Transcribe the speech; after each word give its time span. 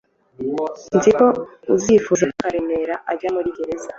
Nzi 0.97 1.11
ko 1.17 1.25
utifuzaga 1.75 2.31
ko 2.33 2.37
Karemera 2.41 2.95
ajya 3.11 3.29
muri 3.35 3.49
gereza 3.57 3.87